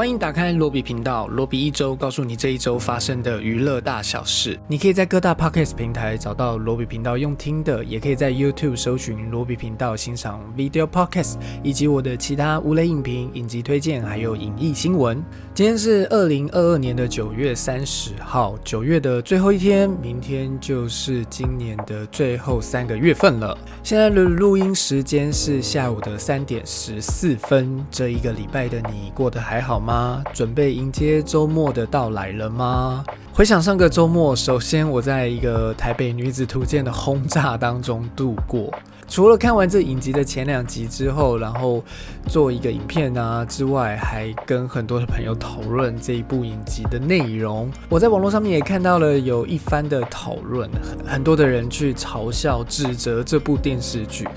[0.00, 4.58] 欢迎打开罗比频道，罗比一周告诉你这一周发生的娱乐大小事。
[4.66, 15.22] 你可以在各大 podcast 平台找到罗比频道用听的，也可以在 YouTube 搜寻罗比频道欣赏 video podcast，以及我的其他无雷影评、影集推荐，还有影艺新闻。
[15.52, 23.54] 今天是二零二二年的九月三十号，九月的最后一天，明天就是今年的最后三个月份了。
[23.82, 27.84] 现在的录音时间是下午的三点十四分。
[27.90, 29.89] 这一个礼拜的你过得还好吗？
[29.90, 30.22] 吗？
[30.32, 33.04] 准备迎接周末的到来了吗？
[33.32, 38.72] 回想上个周末，首先我在一个台北女子图鉴的轰炸当中度过。
[39.08, 41.82] 除了看完这影集的前两集之后，然后
[42.28, 47.68] 做一个影片啊之外，还跟很多的朋友讨论这一部影集的内容。
[47.88, 50.70] 我在网络上面也看到了有一番的讨论，
[51.04, 54.28] 很多的人去嘲笑、指责这部电视剧。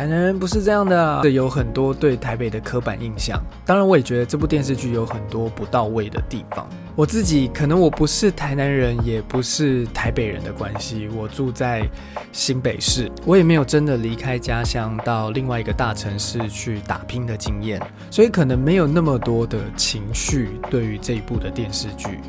[0.00, 3.38] 台南人不是这样的，有很多对台北的刻板印象。
[3.66, 6.66] 当然，我也觉得这部电视剧有很多不到位的地方。
[6.96, 11.86] 我自己可能我不是台南人，也不是台北人的关系，我住在
[12.32, 17.78] 新北市，我也没有真的离开家乡到另外一个大城市去打拼的经验，
[18.10, 22.20] 所以可能没有那么多的情绪对于这一部的电视剧。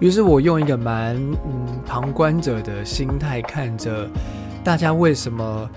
[0.00, 4.06] 于是我用一个蛮嗯旁观者的心态看着
[4.62, 5.70] 大家为什么。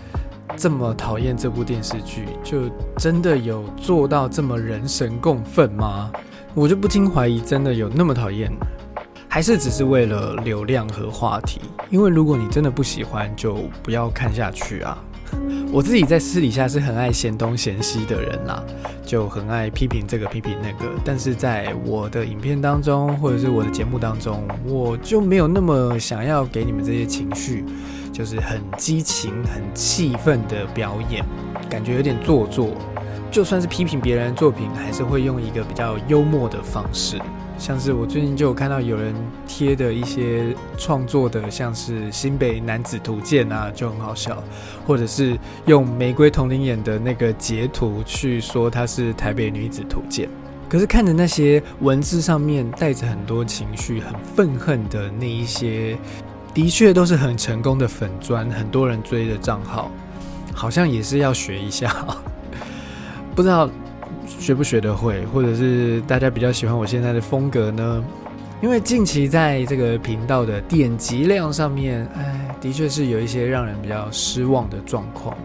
[0.60, 2.64] 这么讨厌这部电视剧，就
[2.98, 6.12] 真的有做到这么人神共愤吗？
[6.54, 8.52] 我就不禁怀疑，真的有那么讨厌，
[9.30, 11.62] 还是只是为了流量和话题？
[11.90, 14.98] 因为如果你真的不喜欢，就不要看下去啊。
[15.72, 18.62] 我自己在私底下是很爱嫌东嫌西的人啦，
[19.06, 27.64] 就很爱批评这个批评那个，但是在我的影片当中，或者是我的节目当中，我就没有那么想要给你们这些情绪。
[28.12, 31.24] 就是很激情、很气愤的表演，
[31.70, 32.72] 感觉有点做作。
[33.32, 37.20] 就算是批评别人的作品，还是会用一个比较幽默的方式。
[37.60, 39.14] 像是我最近就有看到有人
[39.46, 44.42] 贴的一些创作的，像是新北男子图鉴啊，就很好笑。
[44.88, 50.28] 或者是用玫瑰同龄演的那个截图去说他是台北女子图鉴。
[50.68, 55.98] 可是看着那些文字上面带着很多情绪、很愤恨的那一些。
[56.54, 59.90] 的确都是很成功的粉砖，很多人追的账号，
[60.54, 62.06] 好像也是要学一下，
[63.36, 63.70] 不知道
[64.28, 68.04] 学不学得会，或者是大家比较喜欢我现在的风格呢？
[68.62, 75.38] 因为近期在这个频道的点击量上面，哎，的确是有一些让人比较失望的状况，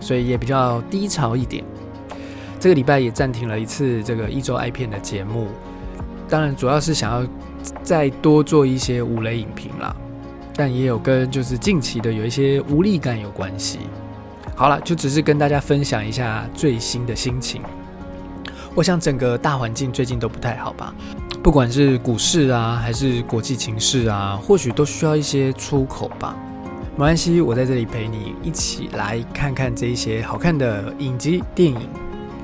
[0.00, 1.62] 所以也比较低潮一点。
[2.58, 5.48] 这个礼拜也暂停了一次这个一周爱片的节目，
[6.30, 7.28] 当然主要是想要
[7.82, 9.94] 再多做一些五雷影评啦。
[10.56, 13.80] 但也有跟就是近期的有一些无力感有关系。
[14.54, 17.60] 好了，就只是跟大家分享一下最新的心情。
[18.74, 20.94] 我想整个大环境最近都不太好吧，
[21.42, 26.34] 不管是股市啊，还是国际情势啊，或许都需要一些出口吧。
[26.92, 31.88] 没关系，我在这里陪你一起来看看这一些好看的影集电影。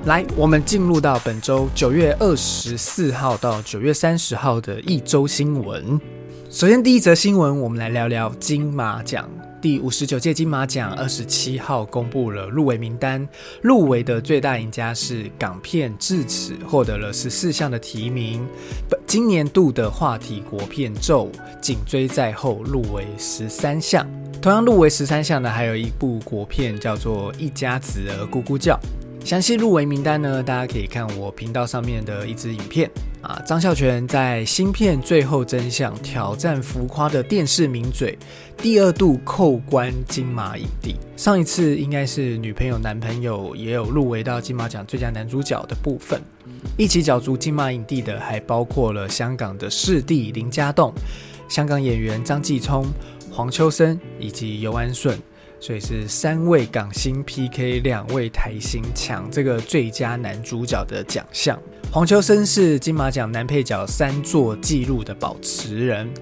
[0.05, 5.99] 来，我们进入到本周九月二十四号到九月三十号的一周新闻。
[6.53, 9.27] 首先，第一则新闻，我们来聊聊金马奖。
[9.59, 13.27] 第五十九届金马奖二十七号公布了入围名单，
[13.63, 18.47] 入围的最大赢家是港片《智齿》，获得了十四项的提名。
[19.07, 21.33] 今年度的话题国片《咒》
[21.63, 24.07] 紧追在后，入围十三项。
[24.43, 28.75] 同样入围十三项的，还有一部国片叫做《一家子儿咕咕叫》。
[29.25, 32.91] 详细入围名单呢，大家可以看我频道上面的一支影片
[33.23, 33.41] 啊。
[33.47, 38.19] 张孝全在新片《最后真相》挑战浮夸的电视名嘴，
[38.59, 40.97] 第二度扣关金马影帝。
[41.17, 46.21] 上一次应该是女朋友男朋友也有入围到金马奖最佳男主角的部分。
[46.77, 50.93] 一起角逐金马影帝的还包括了香港的视帝林家栋、
[51.49, 52.85] 香港演员张继聪、
[53.31, 55.17] 黄秋生以及尤安顺。
[55.63, 61.57] 所以是三位港星 PK 两位台星抢这个最佳男主角的奖项。
[61.93, 66.13] 黄秋生是金马奖男配角三座纪录的保持人。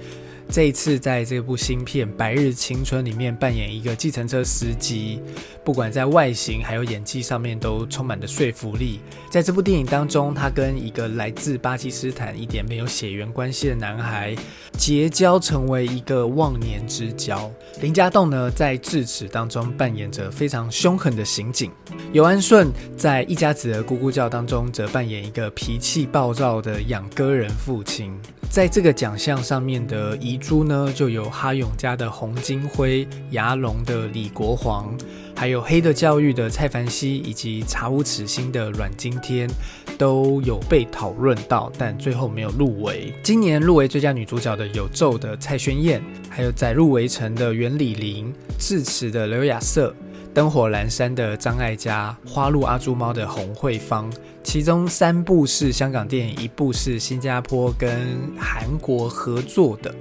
[0.51, 5.23] 这一次在这部新片《白日青春》里面扮演一个计程车司机，
[5.65, 8.99] 不管在外形还有演技上面都充满着说服力。
[9.31, 14.35] 在这部电影当中，他跟一个来自巴基斯坦一点没有血缘关系的男孩
[14.77, 17.49] 结交，成为一个忘年之交。
[17.81, 21.71] 林家栋呢，在智齿当中扮演着非常凶狠的刑警。
[22.13, 28.13] 尤安顺在一家子的咕咕叫当中则扮演一个脾气暴躁的养鸽人父亲。
[28.51, 34.93] 在这个奖项上面的遗珠呢，就有哈永家的洪金辉、牙龙的李国煌，
[35.37, 39.49] 还有黑的教育的蔡凡熙，以及查无此心的阮经天，
[39.97, 43.15] 都有被讨论到，但最后没有入围。
[43.23, 49.95] 今年入围最佳女主角的有咒的蔡宣燕，还有载入围城的袁李玲，智齿的刘雅瑟。
[50.33, 54.11] 灯火阑珊的张艾嘉，花路阿朱猫的洪慧芳，
[54.45, 57.99] 其中三部是香港电影，一部是新加坡跟
[58.39, 59.93] 韩国合作的。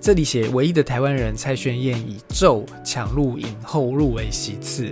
[0.00, 4.90] 这里写唯一的台湾人蔡炫燕以咒抢入影后入围席次，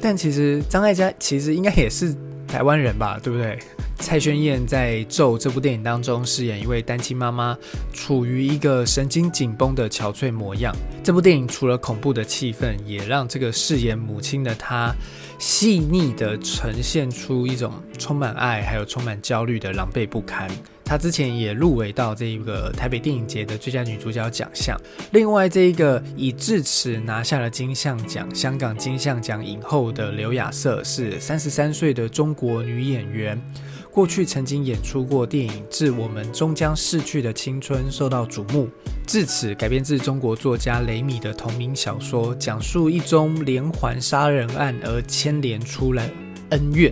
[0.00, 2.14] 但其实张艾嘉其实应该也是
[2.46, 3.58] 台湾人吧，对不对？
[4.02, 7.56] 蔡宣燕在《咒》这部电影当中饰演一位单亲妈妈，
[7.94, 10.74] 处于一个神经紧绷的憔悴模样。
[11.04, 14.92] 这部电影除了恐怖的气氛，也让这个饰演母亲的她
[15.38, 20.50] 细腻的呈现出一种充满爱还有充满焦虑的狼狈不堪。
[20.84, 24.76] 她之前也入围到这一个台北电影节的最佳女主角奖项。
[25.12, 33.40] 另外，这一个以智齿拿下了金像奖、香港金像奖影后的刘雅瑟，是三十三岁的中国女演员。
[33.92, 38.66] 过去曾经演出过电影《致我们终将逝去的青春》，受到瞩目。
[39.06, 46.02] 至此，改编自中国作家雷米的同名小说，讲述一宗连环杀人案而牵连出了
[46.48, 46.90] 恩怨。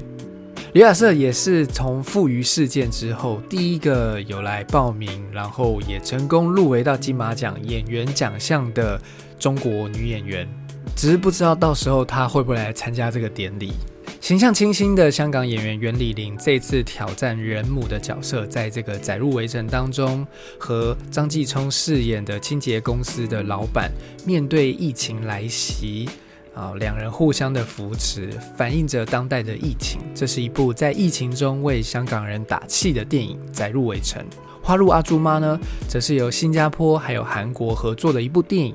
[0.74, 9.00] 刘亚瑟也是从富余事件之后第一个有来报名，然后也成功入围到金马奖演员奖项的
[9.38, 10.46] 中国女演员。
[10.94, 13.72] 只是不知道到时候她会不会来参加这个典礼。
[14.20, 20.26] 形象清新的香港演员袁李玲这次挑战人母的角色，在这个载入围城当中，
[20.58, 23.90] 和张继聪饰演的清洁公司的老板，
[24.26, 26.06] 面对疫情来袭，
[26.54, 28.28] 啊，两人互相的扶持，
[28.58, 29.98] 反映着当代的疫情。
[30.14, 33.38] 这是一部在疫情中为香港人打气的电影。
[33.50, 34.22] 载入围城，
[34.62, 35.58] 花路阿朱妈呢，
[35.88, 38.74] 则是由新加坡还有韩国合作的一部电影。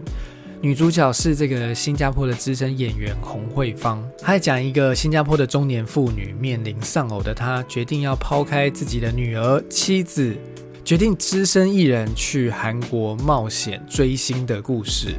[0.61, 10.35] 女主角是这个新加坡的资深演员洪慧芳，她讲一个新加坡的中年妇女面临丧偶的她，决定要抛开自己的女儿、妻子，
[10.83, 15.13] 决定只身一人去韩国冒险追星的故事。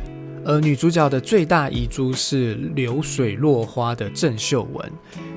[0.45, 4.93] 而女主角的最大遗珠是流水落花的郑秀文，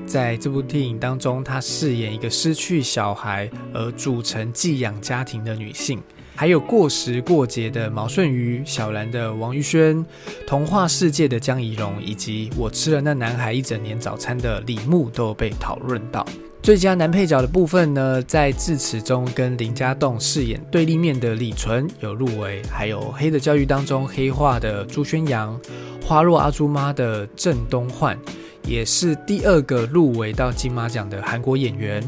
[0.06, 6.00] 在这部电影当中，她饰演一个失去小孩而组成寄养家庭的女性。
[6.40, 10.02] 还有过时过节的毛舜筠、小兰的王宇轩、
[10.46, 16.24] 童话世界的江宜蓉，以及我吃了那男孩一整年早餐的李牧都被讨论到。
[16.62, 25.60] 最佳男配角的部分呢，在致辞中跟林家栋饰演对立面的李纯有入围，还有《黑的教育》当中黑化的朱宣阳、
[26.02, 28.18] 花落阿朱妈的郑东焕，
[28.66, 32.02] 也是第二个入围到金马奖的韩国演员。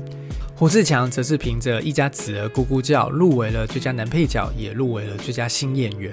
[0.54, 6.12] 胡志强则是凭着《一家子儿咕咕叫》入围了最佳男配角，也入围了最佳新演员。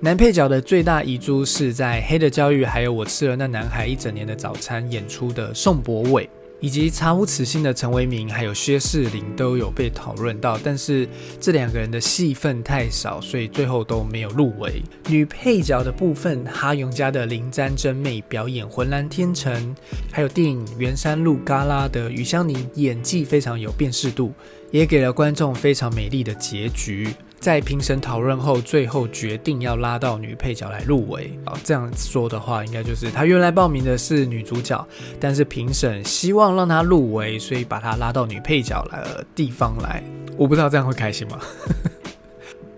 [0.00, 6.30] 男配角的最大遗珠是在《黑的教育》还有《我吃了那男孩一整年的早餐》演出的宋博伟。
[6.60, 11.08] 以及查无此心的陈为民，还有薛仕凌都有被讨论到，但是
[11.40, 14.82] 这两个人的戏份太少，所以最后都没有入围。
[15.08, 19.74] 女配角的部分，哈永家的林詹真妹表演浑然天成，
[20.10, 24.32] 还有电影《圆山路旮旯》的余香凝演技非常有辨识度，
[24.70, 27.14] 也给了观众非常美丽的结局。
[27.40, 31.38] 在评审讨论后，最后决定要拉到女配角来入围。
[31.44, 34.86] 啊，这样说的话，应该就是她原来报名的是女主角，
[35.20, 40.02] 但是评审希望让她入围，所以把她拉到女配角的地方来。
[40.36, 41.38] 我不知道这样会开心吗？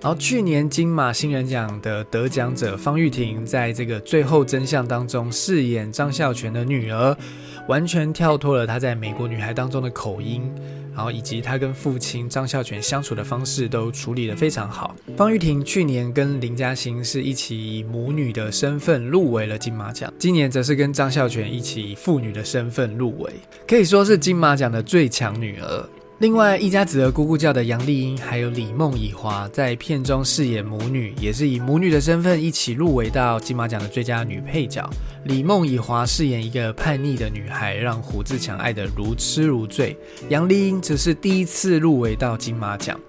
[0.02, 7.16] 然后去年金马新人奖的得奖者方玉婷，在这个最后真相当中饰演张孝全的女儿，
[7.68, 10.50] 完全跳脱了她在美国女孩当中的口音。
[11.00, 14.94] 然后以及他跟父亲张孝全相处的方式都处理得非常好。
[15.16, 23.32] 方玉婷去年跟林嘉欣是一起以母女的身份入围了金马奖，今年则是跟张孝全一起以父女的身份入围，
[23.66, 25.88] 可以说是金马奖的最强女儿。
[26.20, 34.86] 另外，一家子儿咕咕叫的杨丽英还有李梦以华在片中饰演母女，也是以母女的身份一起入围到金马奖的最佳女配角。
[35.24, 39.96] 李梦以华饰演一个叛逆的女孩，让胡志强爱得如痴如醉。
[40.28, 43.00] 杨丽英则是第一次入围到金马奖。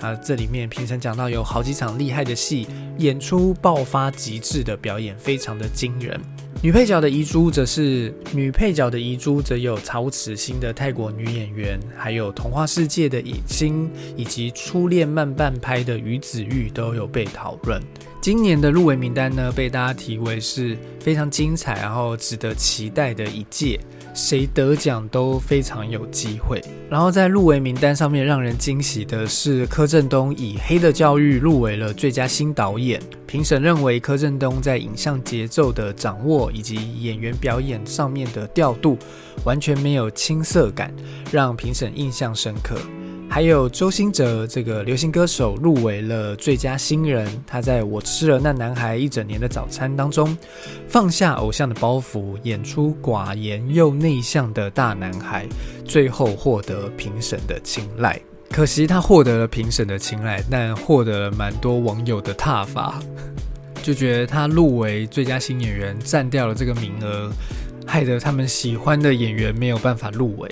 [0.00, 2.66] 啊，这里面评审讲到有好几场厉害的戏，
[2.98, 6.20] 演出爆发极致的表演，非常的惊人。
[6.62, 17.80] 女配角的遗珠则是女配角的遗珠，则有曹此心的泰国女演员，还有童话世界的影星，以及初恋慢半拍的于子玉都有被讨论。
[18.22, 23.78] 今年的入围名单呢，被大家提为是非常精彩，然后值得期待的一届。
[24.16, 26.60] 谁得奖都非常有机会。
[26.88, 33.00] 然后在入围名单上面让人惊喜的是柯震东以《黑的教育》入围了最佳新导演。
[33.26, 38.96] 评审认为柯震东在影像节奏的掌握以及演员表演上面的调度
[39.44, 40.94] 完全没有青涩感，
[41.30, 42.76] 让评审印象深刻。
[43.28, 50.34] 还有周兴哲这个流行歌手入围了最佳新人，他在我吃了那男孩一整年的早餐当中，
[50.88, 55.46] 放下偶像的包袱，演出寡言又内向的大男孩，
[55.84, 58.18] 最后获得评审的青睐。
[58.50, 62.98] 可惜他获得了评审的青睐，但获得了蛮多网友的挞伐，
[63.82, 67.30] 就觉得他入围最佳新演员占掉了这个名额，
[67.86, 70.50] 害得他们喜欢的演员没有办法入围。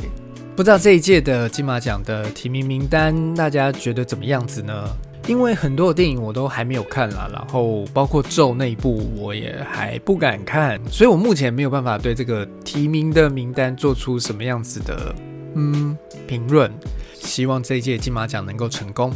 [0.56, 4.88] 不知道这一届的金马奖的提名名单，大家觉得怎么样子呢？
[5.26, 15.12] 因为很多电影我都还没有看啦，然后包括咒那一部我也还不敢看，所以我目前没有办法对这个提名的名单做出什么样子的
[15.56, 16.70] 嗯评论。
[17.14, 19.10] 希望这一届金马奖能够成功。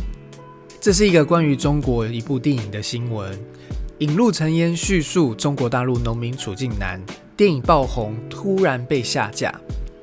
[0.81, 3.33] 这是一个关于中国一部电影的新闻，
[3.99, 7.01] 《引路成烟》叙述中国大陆农民处境难，
[7.37, 9.55] 电影爆红突然被下架。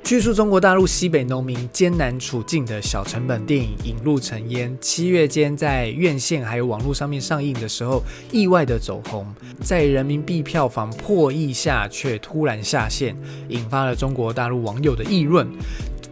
[0.06, 9.26] 叙述中国大陆西北农民艰难处境的小成本电影《引路成烟》，七月间在院线还有网络上面上映的时候，意外的走红，
[9.62, 13.18] 在人民币票房破亿下却突然下线，
[13.50, 15.48] 引发了中国大陆网友的议论。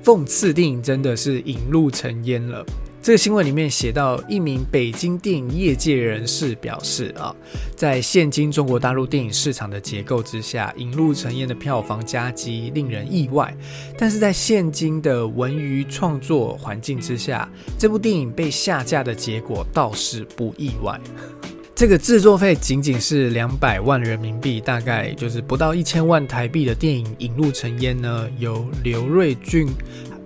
[0.03, 2.65] 讽刺电影真的是引路成烟了。
[3.03, 7.35] 这个新闻里面写到，一名北京电影业界人士表示啊，
[7.75, 13.53] 在现今中国大陆电影市场的结构之下，《引路成烟》的票房佳绩令人意外。
[13.97, 20.97] 但是在现今的文娱创作环境之下，这部电影被下架的结果倒是不意外。
[21.75, 29.67] 这个制作费仅仅是两百万人民币，大概就是不到一千万台币的电影《引路成烟》呢，由刘瑞俊。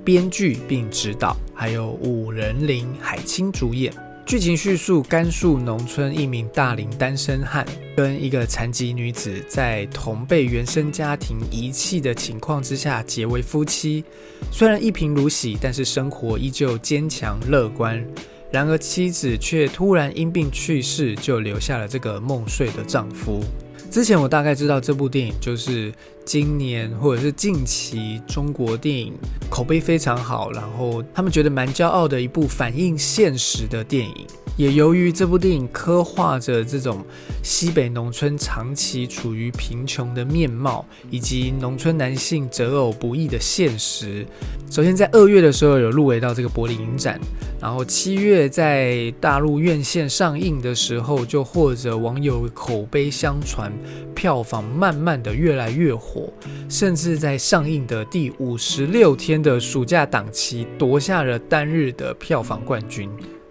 [0.06, 3.92] 编剧并指导，还有五人林海清主演。
[4.28, 14.04] 剧情叙述甘肃农村一名大龄单身汉跟一个残疾女子在同被原生家庭遗弃的情况之下结为夫妻。
[14.52, 18.06] 虽然一贫如洗，但是生活依旧坚强乐观。
[18.52, 23.44] 然而妻子却突然因病去世，就留下了这个梦碎的丈夫。
[23.90, 25.92] 之前我大概知道这部电影就是
[26.26, 29.14] 今年或者是近期中国电影
[29.50, 34.28] 口碑非常好，然后他们觉得蛮骄傲的一部反映现实的电影。
[34.58, 37.06] 也由于这部电影刻画着这种
[37.44, 44.26] 西北农村长期处于贫穷的面貌，以及农村男性择偶不易的现实。
[44.70, 47.20] 首先在二月的时候有入围到这个柏林影展，
[47.62, 53.72] 然后七月在大陆院线上映的时候，就获得网友口碑相传，
[54.16, 56.34] 票房慢慢的越来越火，
[56.68, 63.08] 甚至在上映的第五十六天的暑假档期夺下了单日的票房冠军。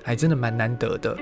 [0.07, 1.17] 还真的蛮难得的，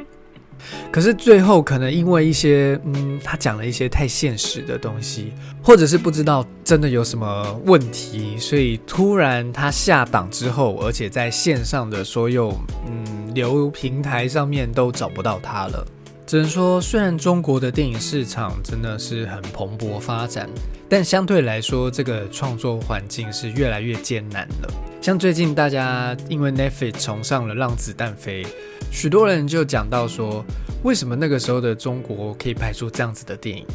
[0.93, 12.55] 可是最后可能因为一些，嗯，他讲了一些太现实的东西，或者是不知道真的有什么问题，所以突然他下档之后，而且在线上的所有，
[12.87, 15.87] 嗯，流平台上面都找不到他了。
[16.27, 20.49] 只能说，虽然中国的电影市场真的是很蓬勃发展，
[20.89, 24.73] 但相对来说，这个创作环境是越来越艰难了。
[25.03, 28.43] 像最近大家因为 Netflix 重上了《让子弹飞》，
[28.91, 30.43] 许多人就讲到说，
[30.83, 33.67] 为什么那个时候的中国可以拍出这样子的电影，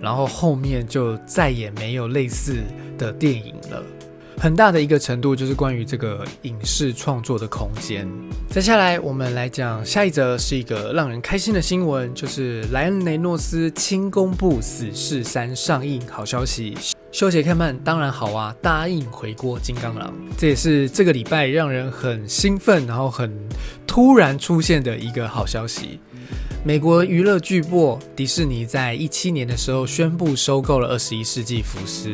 [0.00, 2.62] 然后后面就再也没有类似
[2.96, 3.82] 的电影了。
[4.38, 8.06] 很大的一个程度就是关于这个影视创作的空间。
[8.50, 16.76] 接下来我们来讲下一则，是一个让人开心的新闻，就是莱恩雷诺斯亲公布《死侍三》上映，好消息。
[17.12, 23.32] 休杰克曼当然好啊，答应回锅金刚狼，这也是这个礼拜让人很兴奋，然后很
[23.86, 25.98] 突然出现的一个好消息。
[26.66, 32.10] 美国娱乐巨擘迪士尼在一七年的时候宣布收购了二十一世纪福斯，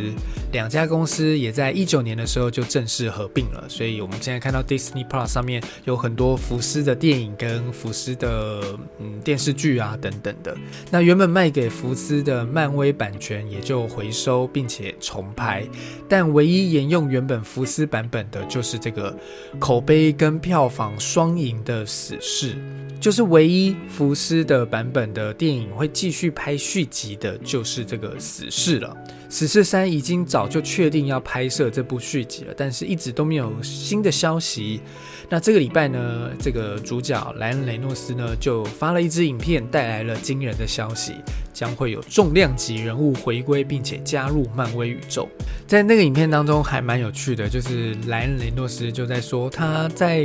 [0.53, 3.65] 两家公司也在一九年的时候就正式合并了。
[3.67, 10.55] 所以我们现在看到 Disney Plus 上面有很多福斯的电影跟福斯的嗯电视剧啊等等的。
[10.91, 15.67] 那原本卖给福斯的漫威版权也就回收并且重拍，
[16.07, 19.17] 但唯一沿用原本福斯版本的就是这个
[19.59, 22.55] 口碑跟票房双赢的死侍，
[23.01, 24.42] 就是唯一福斯。
[24.45, 28.97] 的版本的电影会继续拍续集的，就是这个《死侍》了。
[29.29, 34.81] 《死侍三》已经早就确定要拍摄这部续集了，但是一直都没有新的消息。
[35.29, 41.15] 那这个礼拜呢，这个主角莱恩·雷诺斯呢就发了一支影片，带来了惊人的消息。
[41.53, 45.29] 将会有重量级人物回归，并且加入漫威宇宙。
[45.67, 50.19] 在那个影片当中还蛮有趣的，就是莱恩雷诺斯就在说他在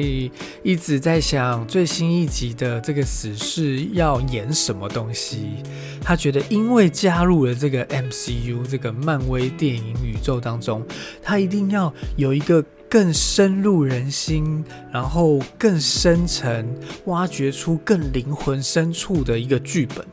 [0.63, 5.63] 一直在想最新一集的这个死侍要演什么东西。
[6.01, 10.85] 他觉得因为加入了这个 MCU 这个漫威电影宇宙当中，
[11.21, 12.63] 他一定要有一个。
[12.89, 20.07] 更深入人心，然后更深层挖掘出更灵魂深处的一个剧本。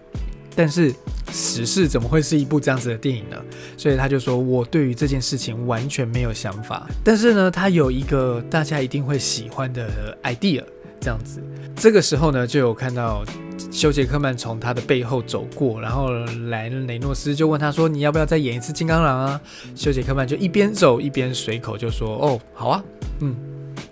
[0.54, 0.92] 但是
[1.30, 3.36] 《死侍》怎么会是一部这样子的电影呢？
[3.76, 10.62] 所以他就说：“我对于这件事情完全没有想法。”但是呢，他有一个大家一定会喜欢的 idea，
[11.00, 11.42] 这样子。
[11.76, 13.24] 这个时候呢，就有看到。
[13.70, 16.10] 休杰克曼从他的背后走过，然后
[16.48, 19.40] 莱雷诺斯就问他说：“你要不要再演一次金刚狼啊？”
[19.74, 22.84] 休杰克曼就一边走一边随口就说：“哦，好啊，
[23.20, 23.34] 嗯。”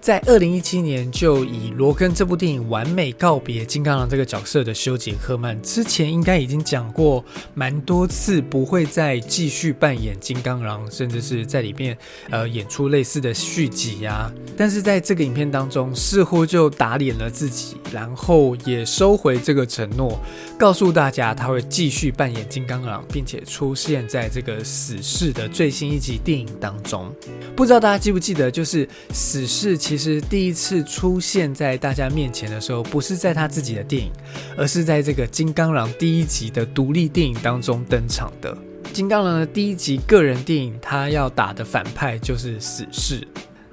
[0.03, 11.97] 在二零一七年就以《罗根》这部电影完美告别金刚狼这个角色的休杰克曼，之前应该已经讲过蛮多次，不会再继续扮演金刚狼，甚至是在里面
[12.31, 14.29] 呃演出类似的续集呀。
[14.57, 20.21] 但是在这个影片当中，似乎就打脸了自己，然后也收回这个承诺，
[20.59, 27.09] 告诉大家他会继续扮演金刚狼，并且出现在这个死侍的最新一集电影当中。
[27.55, 29.79] 不知道大家记不记得，就是死侍。
[29.93, 34.11] 其实第一次出现在大家面前的时候，不是在他自己的电影，
[34.57, 38.57] 而是在这个《金刚狼》第一集的独立电影当中登场的。
[38.91, 43.21] 《金刚狼》的第一集个人电影，他要打的反派就是死侍。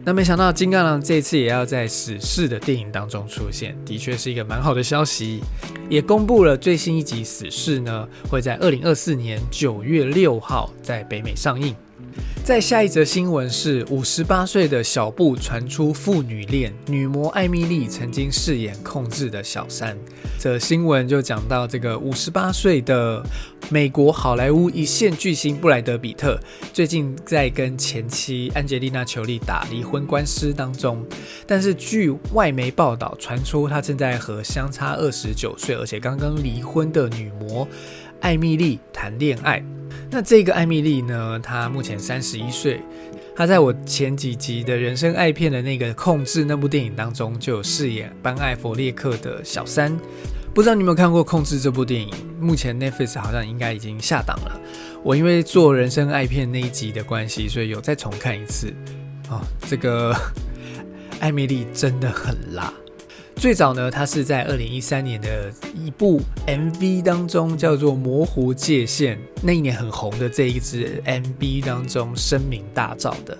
[0.03, 5.39] 那没想到，金刚狼这次也要在死侍的电影当中出现，的确是一个蛮好的消息。
[5.89, 11.73] 也公布了最新一集死侍呢，会在二零二四年九月六号在北美上映。
[12.43, 19.95] 在下一则新闻是五十八岁的小布传出父女恋，女模艾米丽曾经饰演控制的小三。
[20.39, 23.23] 这新闻就讲到这个五十八岁的
[23.69, 26.39] 美国好莱坞一线巨星布莱德比特，
[26.73, 31.05] 最近在跟前妻安吉丽娜裘丽打离婚官司当中。
[31.45, 37.67] 但是据外媒报道传出，他正在和相差二十九岁而且刚刚离婚的女模
[38.21, 39.63] 艾米丽谈恋爱。
[40.11, 41.39] 那这个艾米丽呢？
[41.39, 42.81] 她目前三十一岁，
[43.35, 49.95] 她在我前几集的人生爱片的那个《控制》那部电影当中就有饰演班艾弗列克的小三。
[50.51, 52.11] 不知道你有没有看过《控制》这部电影？
[52.39, 54.59] 目前 Netflix 好像应该已经下档了。
[55.03, 58.73] 我因为做人生爱片那一集的关系，所以有再重看一次。
[59.29, 60.15] 哦，这个
[61.21, 62.73] 艾米丽真的很辣。
[63.39, 73.37] 最早呢，她是在二零一三年的一部 MV 当中，叫做《模糊界限》，那一年很红的这一支 MV 当中声名大噪的，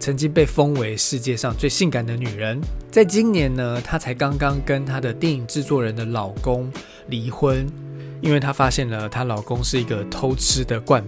[0.00, 2.58] 曾经被封为世界上最性感的女人。
[2.90, 6.72] 在今年呢，她才刚刚跟她的电影制作人的老公
[7.08, 7.66] 离婚，
[8.22, 11.04] 因为她发现了她老公是一个偷吃的惯。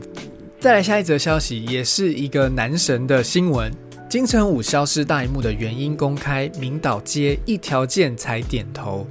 [0.61, 3.73] 再来下一则消息，也是一个男神的新闻。
[4.14, 9.05] 金城武消失大荧幕的原因公开，明导接一条件才点头。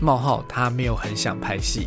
[0.00, 1.86] 冒号，他没有很想拍戏。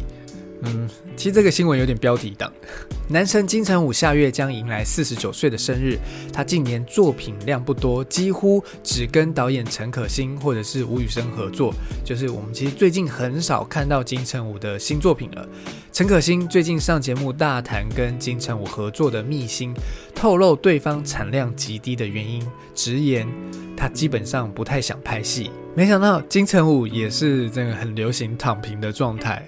[0.65, 2.51] 嗯，其实这个新闻有点标题党。
[3.09, 5.97] 男神金城武下月将迎来四十九岁的生日。
[6.31, 11.73] 他近年作品量不多，几乎只跟导演陈可辛或者是吴宇森合作。
[12.05, 15.47] 就是我们其实最近很少看到金城武的新作品了。
[15.91, 19.73] 陈可辛最近上节目大谈跟金城武合作的秘辛，
[20.15, 22.41] 透露对方产量极低的原因，
[22.73, 23.27] 直言
[23.75, 25.51] 他基本上不太想拍戏。
[25.75, 29.45] 没想到金城武也是这个很流行躺平的状态。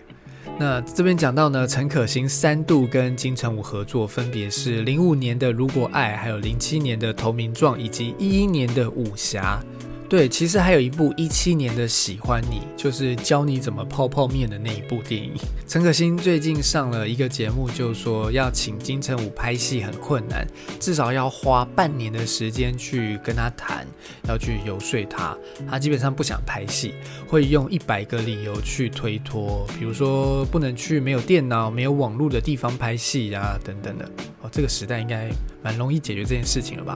[0.58, 9.62] 那这边讲到呢，陈可辛三度跟金城武合作，分别是零五年的《如果爱》，还有零七年的《投名状》，以及一一年的《武侠》。
[10.08, 15.34] 对，其实还有一部一七年的《喜欢你》，就是教你怎么泡泡面的那一部电影。
[15.68, 20.48] 陈可辛最近上了一个节目，就说要请金城武拍戏很困难，
[20.80, 23.86] 至少要花半年的时间去跟他谈，
[24.28, 25.36] 要去游说他。
[25.68, 26.94] 他基本上不想拍戏，
[27.28, 34.06] 会用一百个理由去推脱，比如说不能去没有电脑、没有网络的地方拍戏啊，等等的。
[34.44, 35.32] 哦，这个时代应该
[35.63, 36.96] 蛮容易解决这件事情了吧？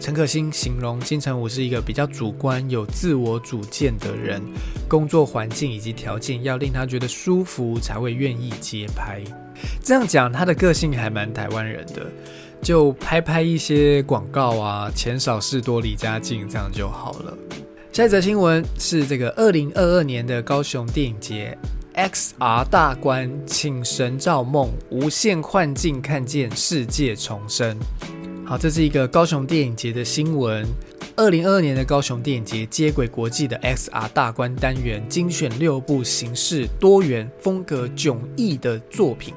[0.00, 4.40] 陈可辛形容金城武是一个比较主观、有自我主见的人，
[4.88, 9.22] 工作环境以及条件要令他觉得舒服才会愿意接拍。
[9.82, 12.06] 这样讲，他的个性还蛮台湾人的，
[12.62, 17.36] 就拍拍一些广告啊，钱少事多离家近，这样就好了。
[17.92, 21.58] 下一则新闻是这个二零二二年的高雄电影节
[21.94, 27.76] XR 大观，请神造梦，无限幻境，看见世界重生。
[28.48, 30.66] 好，这是一个高雄电影节的新闻。
[31.16, 39.34] 二零二二年的高雄电影节接轨国际的 XR 大观单元，精选六部形式多元、风格迥异的作品，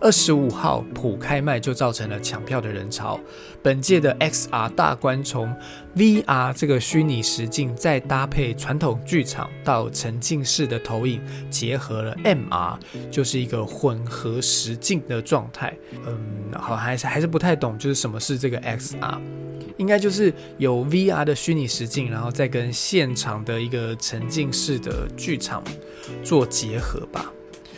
[0.00, 3.20] 二十五号普开卖就造成了抢票的人潮。
[3.62, 5.54] 本届的 XR 大观从
[5.94, 12.78] VR 这个虚拟实境，再搭配传统剧场到沉浸式的投影，结合了 MR，
[13.10, 15.76] 就是一个混合实境的状态。
[16.06, 16.18] 嗯，
[16.58, 19.18] 好，还是还是不太懂，就是什么是这个 XR？
[19.76, 25.62] 应该就是有 VR 的虚拟实境，然后再跟现场的一个沉浸式的剧场
[26.24, 27.30] 做结合吧。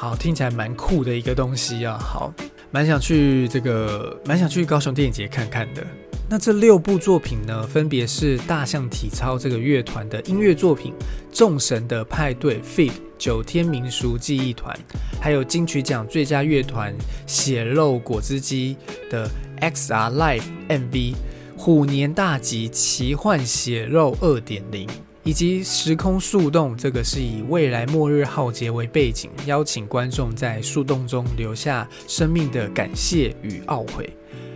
[0.02, 1.96] 好，听起来蛮酷的一个东西啊。
[1.96, 2.34] 好，
[2.72, 5.86] 蛮想去这个，蛮想去高雄电影节看看的。
[6.28, 10.92] 那这六部作品呢，分别是大象体操这个乐团的音乐作品，
[11.32, 14.76] 《众神的派对》feet 九天民俗记忆团，
[15.20, 16.92] 还有金曲奖最佳乐团
[17.24, 18.76] 血肉果汁机
[19.08, 21.14] 的 XR Live MV。
[21.56, 24.88] 虎年大吉奇幻血肉二点零，
[25.24, 34.08] 以及时空树洞，这个是以未来末日浩劫为背景，邀请观众在树洞中留下生命的感谢与懊悔。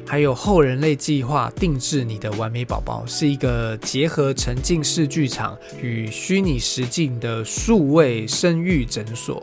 [0.08, 9.42] 还有后人类计划定制你的完美宝宝，是一个结合沉浸式剧场与虚拟实境的数位生育诊所。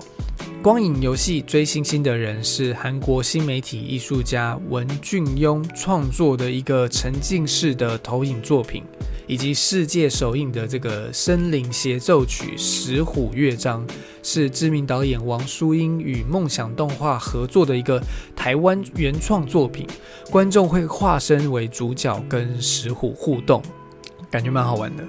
[0.61, 8.83] 光影游戏追星星的人是韩国新媒体艺术家文俊庸创作的一个沉浸式的投影作品，
[9.27, 13.87] 以及世界首映的这个森林协奏曲《石虎乐章》，
[14.21, 18.01] 是知名导演王淑英与梦想动画合作的一个
[18.35, 19.87] 台湾原创作品。
[20.29, 23.61] 观众会化身为主角跟石虎互动，
[24.31, 25.03] 感觉蛮好玩的。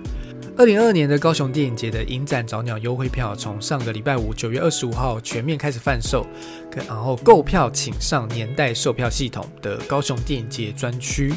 [0.56, 6.24] 二零二二年的高雄电影节的影展早鸟优惠票，从上个礼拜五九月二十五号全面开始贩售，
[6.86, 11.32] 然后购票请上年代售票系统的高雄电影节专区。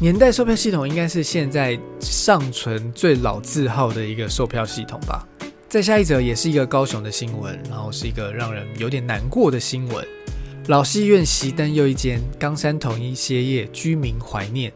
[0.00, 5.26] 年代售票系统应该是现在尚存最老字号的一个售票系统吧。
[5.68, 10.04] 再下一则也是一个高雄的新闻，然后是一个让人有点难过的新闻：
[10.66, 14.72] 老戏院熄灯又一间，冈山统一歇业，居民怀念。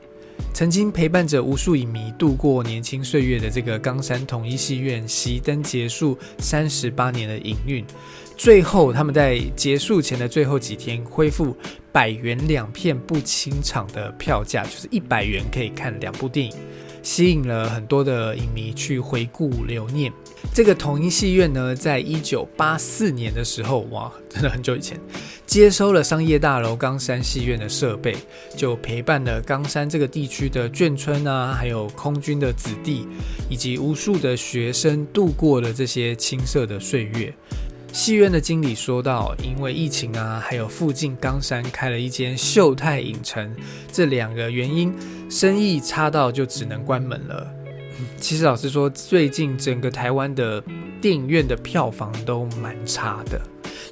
[0.54, 7.85] 曾经陪伴着无数影迷度过年轻岁月的这个冈山统一戏院熄灯结束三十八年的营运，
[8.38, 11.57] 最后他们在结束前的最后几天恢复
[11.90, 16.53] 百元两片不清场的票价，就是一百元可以看两部电影。
[17.01, 20.12] 吸引了很多的影迷去回顾留念。
[20.53, 24.98] 这个统一戏院呢，在一九八四年的时候，哇，真的很久以前，
[25.46, 28.14] 接收了商业大楼冈山戏院的设备，
[28.57, 33.07] 就陪伴了冈山这个地区的眷村啊，还有空军的子弟，
[33.48, 37.33] 以及无数的学生度过了这些青涩的岁月。
[37.92, 43.51] 戏院的经理说到：“因为疫情啊，还有附近冈山开了一间秀泰影城，
[43.90, 44.94] 这两个原因，
[45.29, 47.51] 生意差到就只能关门了。
[48.20, 50.62] 其实老实说，最近整个台湾的
[51.01, 53.40] 电影院的票房都蛮差的，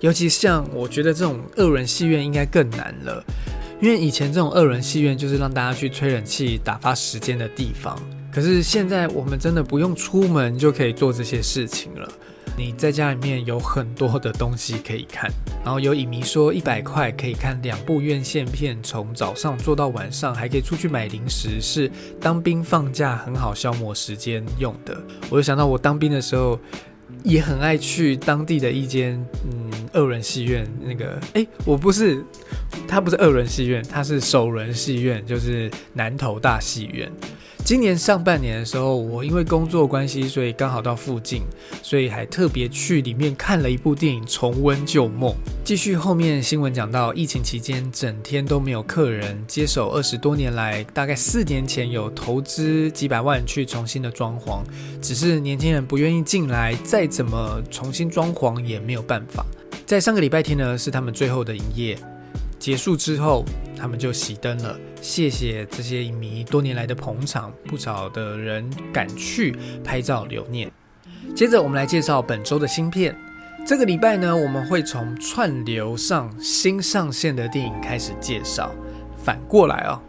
[0.00, 3.24] 尤其像我觉得这种二人戏院应该更难了，
[3.80, 8.00] 因为以前这种二人戏院就是让大家去吹冷气打发时间的地方，
[8.32, 12.08] 可是现在我们真的不用出门就可以做这些事情了。”
[12.58, 15.30] 你在家里面有很多的东西可以看，
[15.62, 24.96] 然后有影迷说一百块可以看两部院线片，从早上做到晚上，还可以出去买零食，是当兵放假很好消磨时间用的。
[25.28, 26.58] 我就想到我当兵的时候，
[27.22, 32.24] 也很爱去当地的一间嗯二轮戏院，那个哎，我不是，
[32.88, 37.12] 它不是二轮戏院，它是首轮戏院，就是南投大戏院。
[37.66, 41.42] 今年上半年的时候，我因为工作关系，所以刚好到附近，
[41.82, 45.34] 所以还特别去里面看了一部电影，重温旧梦。
[45.64, 54.60] 继续后面新闻讲到，疫情期间整天都没有客人，接手二十多年来，大概四年前有投资几百万去重新的装潢，
[55.02, 59.44] 只是年轻人不愿意进来，再怎么重新装潢也没有办法。
[59.84, 61.98] 在上个礼拜天呢，是他们最后的营业。
[62.60, 63.44] 结束之后，
[63.76, 64.76] 他们就熄灯了。
[65.00, 70.70] 谢谢这些影迷多年来的捧场，不少的人赶去拍照留念。
[71.34, 73.16] 接着，我们来介绍本周的新片。
[73.66, 78.72] 这个礼拜呢，我们会从串流上新上线的电影开始介绍。
[79.16, 80.00] 反过来哦，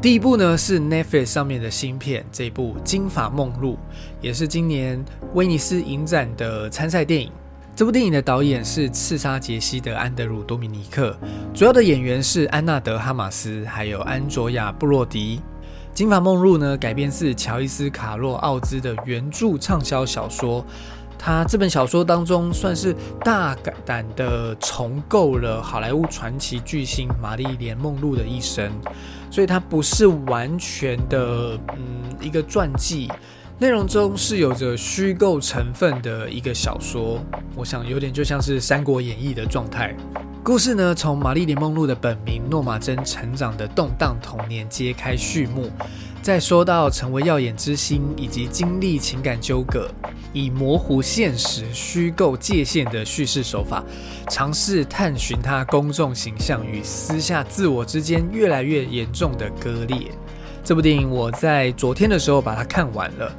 [0.00, 3.74] 第一部呢是 Netflix 上面的新片，这部《金发梦露》
[4.22, 5.04] 也是今年
[5.34, 7.30] 威尼斯影展的参赛电影。
[7.74, 11.16] 这部电影的导演是《刺杀杰西》的安德鲁·多米尼克，
[11.54, 15.38] 主要的演员是安娜德·哈马斯，还有安卓亚·布洛迪。
[15.94, 20.62] 《金发梦露》呢，改编自乔伊斯·卡洛·奥兹的原著畅销小说。
[21.18, 23.56] 他这本小说当中，算是大
[23.86, 28.70] 胆的重构了好莱坞传奇巨星玛丽莲·梦露的一生，
[29.30, 33.10] 所以它不是完全的，嗯，一个传记。
[33.62, 39.94] 内容中是有着虚构成分的一个小说，我想有点就像是《三国演义》的状态。
[40.42, 45.70] 故事呢，从玛丽莲梦露的本名诺玛珍成长的动荡童年揭开序幕，
[46.20, 49.88] 再说到成为耀眼之星以及经历情感纠葛，
[50.32, 53.84] 以模糊现实、虚构界限的叙事手法，
[54.28, 60.10] 尝试探寻他公众形象与私下自我之间越来越严重的割裂。
[60.64, 63.32] 这部电影我在昨天的时候把它看完了，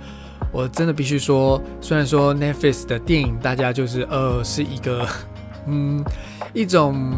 [0.51, 5.07] 我真的必须说，虽然说 Netflix 的电影大家就是呃是一个。
[5.65, 6.03] 嗯，
[6.51, 7.13] 一种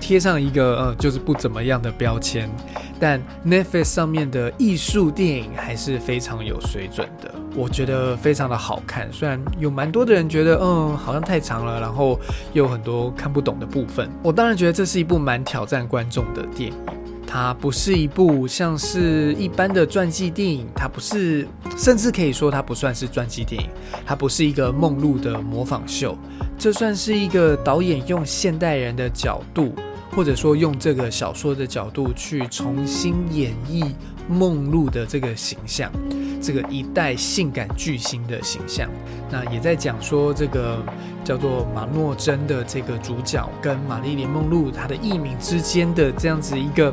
[0.00, 2.48] 贴上一个呃，就是不怎么样的标签，
[3.00, 9.12] 但 Netflix 上面的艺术电影还是非常有水准的，我觉得非常的好看。
[9.12, 12.16] 虽然有蛮多的人觉得，嗯，好像太长了，然后
[12.52, 14.08] 又有很多看不懂的部分。
[14.22, 16.78] 我当然觉得这是一部蛮挑战观众的电影。
[17.26, 23.68] 它不是一部像是一般的传记电影，它不是，甚至可以说它不算是传记电影，
[24.06, 26.16] 它不是一个梦露的模仿秀，
[26.56, 29.74] 这算是一个导演用现代人的角度，
[30.14, 33.84] 或者说用这个小说的角度去重新演绎
[34.28, 35.90] 梦露的这个形象，
[36.44, 38.88] 这个一代性感巨星的形象。
[39.30, 40.82] 那也在讲说这个
[41.24, 46.92] 叫做马诺珍的这个主角跟玛丽莲梦露她的艺名之间的这样子一个。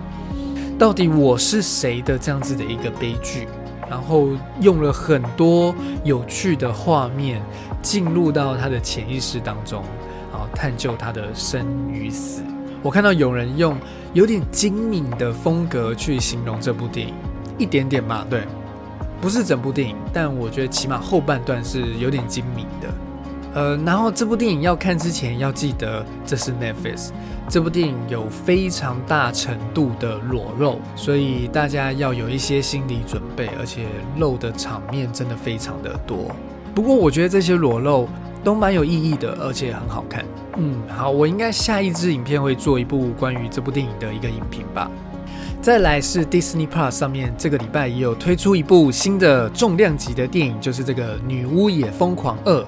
[0.80, 3.48] 到底我是谁的这样子的一个悲剧，
[3.88, 4.30] 然后
[4.62, 7.40] 用了很多有趣的画面
[7.84, 9.84] 进入到他的潜意识当中，
[10.32, 12.42] 然后探究他的生与死。
[12.82, 13.78] 我看到有人用
[14.14, 17.14] 有点精明的风格去形容这部电影，
[17.60, 18.42] 一点点嘛，对，
[19.22, 22.90] 不是整部电影，但我觉得起码后半段是有点精明的。
[23.54, 27.10] 呃，然后这部电影要看之前要记得这是 Netflix。
[27.50, 33.86] 这部电影有非常大程度的裸露，所以大家要有一些心理准备，而且
[34.18, 36.32] 露的场面真的非常的多。
[36.74, 38.08] 不过我觉得这些裸露
[38.42, 40.24] 都蛮有意义的，而且很好看。
[40.56, 44.90] 嗯，好，我应该下一支影片会做一部关于这部电影的一个影评吧。
[45.62, 52.60] 再来是 Disney Plus 上面这个礼拜也有推出一部新的重量级的电影，就是这个《女巫也疯狂二》。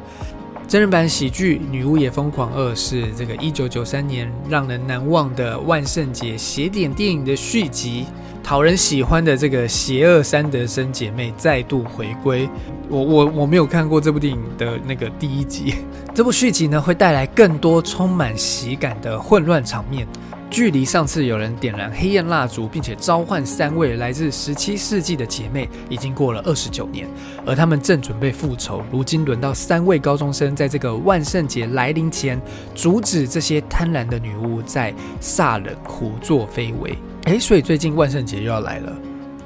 [0.67, 8.05] 真人版喜剧《女巫也疯狂二》是这个一九九三年让人难忘的万圣节邪典电影的续集，
[8.43, 12.47] 讨人喜欢的这个邪恶三德森姐妹再度回归。
[12.89, 15.73] 我我我没有看过这部电影的那个第一集，
[16.13, 20.07] 这部续集呢会带来更多充满喜感的混乱场面。
[20.53, 27.07] 距离上次有人点燃黑焰蜡烛，并且召唤三位来自十七世纪的姐妹，已经过了二十九年，
[27.43, 28.83] 而他们正准备复仇。
[28.91, 32.39] 如今轮到三位高中生，在这个万圣节来临前，
[32.75, 36.95] 阻止这些贪婪的女巫在萨冷胡作非为。
[37.23, 38.93] 诶，所以最近万圣节又要来了。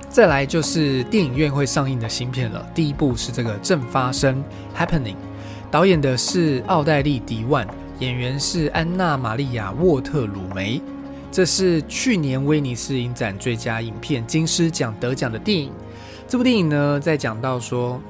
[0.10, 2.70] 再来就是电影院会上映的新片了。
[2.76, 4.44] 第一部是这个正发生
[4.78, 5.16] （Happening），
[5.72, 7.66] 导演的是奥黛丽·迪万，
[8.00, 10.82] 演员是安娜·玛利亚·沃特鲁梅。
[11.32, 15.72] 这是去年威尼斯影展最佳影片金狮奖得奖的电影。
[16.28, 18.02] 这部电影呢，在讲到说，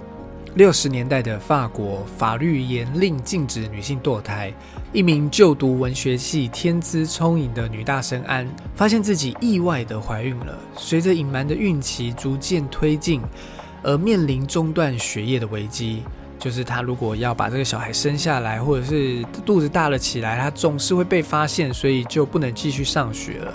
[0.56, 4.54] 六十年代的法国法律严令禁止女性堕胎。
[4.94, 10.58] 一名就读文学系、天资聪颖的女大生安，发现自己意外的怀孕了。
[10.78, 13.22] 随着隐瞒的孕期逐渐推进，
[13.84, 16.04] 而面临中断学业的危机。
[16.40, 23.54] 就是他如果要把这个小孩生下来，或者是肚子大了起来，他总是会被发现，所以就不能继续上学了。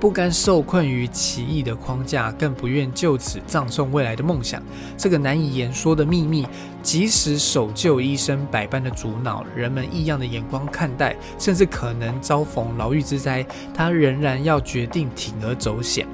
[0.00, 4.62] 不甘受困于奇异的框架，更不愿就此葬送未来的梦想。
[4.96, 6.46] 这个难以言说的秘密，
[6.84, 16.06] 即使守旧医生百般的阻挠，人们异样的眼光看待，甚至可能遭逢牢狱之灾，他仍然要决定铤而走险。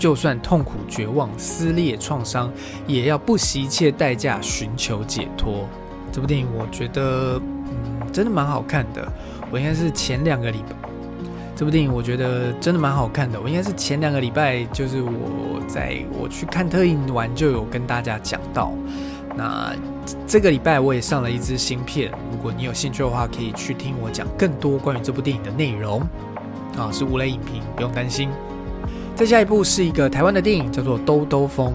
[0.00, 2.50] 就算痛苦、绝望、撕裂、创伤，
[2.86, 5.68] 也要不惜一切代价寻求解脱。
[6.10, 9.06] 这部电影我觉得，嗯，真的蛮好看的。
[9.50, 10.74] 我应该是前两个礼拜，
[11.54, 13.38] 这部电影我觉得真的蛮好看的。
[13.38, 18.72] 我应该是前两个礼拜，就是我在我去看特映完就有跟大家讲到。
[19.36, 19.76] 那
[20.26, 26.00] 这个礼拜我也上了一支新片，如果你有兴趣的话，可以去听我讲更多关于这部电影的内容。
[26.78, 28.30] 啊，是无雷影评，不用担心。
[29.20, 31.74] 再下一部是一个台湾的电影，叫做《兜兜风》。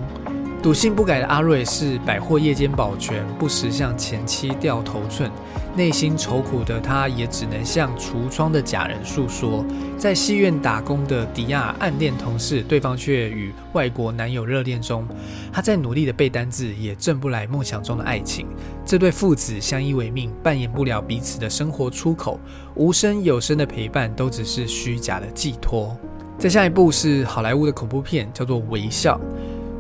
[0.64, 5.30] 赌性不改的阿瑞是百货夜间保全，不时向前妻掉头寸，
[5.76, 9.64] 内心愁苦的他，也只能向橱窗的假人诉说。
[9.96, 15.08] 在戏院打工的迪亚暗恋同事，对方却与外国男友热恋中。
[15.54, 18.48] 他在努力的背单字，也挣不来梦想中的爱情。
[18.84, 22.40] 这对父子相依为命，扮演不了彼此的生活出口，
[22.74, 25.96] 无声有声的陪伴，都只是虚假的寄托。
[26.38, 29.18] 再下一部是好莱坞的恐怖片，叫做《微笑》。